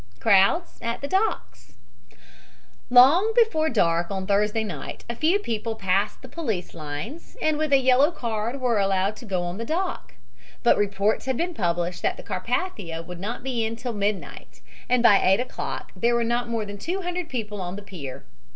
CROWDS 0.19 0.79
AT 0.81 0.99
THE 1.01 1.07
DOCKS 1.07 1.73
Long 2.89 3.33
before 3.35 3.69
dark 3.69 4.09
on 4.09 4.25
Thursday 4.25 4.63
night 4.63 5.05
a 5.07 5.15
few 5.15 5.37
people 5.37 5.75
passed 5.75 6.23
the 6.23 6.27
police 6.27 6.73
lines 6.73 7.37
and 7.39 7.55
with 7.55 7.71
a 7.71 7.77
yellow 7.77 8.09
card 8.09 8.59
were 8.59 8.79
allowed 8.79 9.15
to 9.17 9.25
go 9.27 9.43
on 9.43 9.59
the 9.59 9.63
dock; 9.63 10.15
but 10.63 10.75
reports 10.75 11.25
had 11.27 11.37
been 11.37 11.53
published 11.53 12.01
that 12.01 12.17
the 12.17 12.23
Carpathia 12.23 13.03
would 13.05 13.19
not 13.19 13.43
be 13.43 13.63
in 13.63 13.75
till 13.75 13.93
midnight, 13.93 14.61
and 14.89 15.03
by 15.03 15.21
8 15.21 15.39
o'clock 15.39 15.91
there 15.95 16.15
were 16.15 16.23
not 16.23 16.49
more 16.49 16.65
than 16.65 16.79
two 16.79 17.03
hundred 17.03 17.29
people 17.29 17.61
on 17.61 17.75
the 17.75 17.83
pier. 17.83 18.25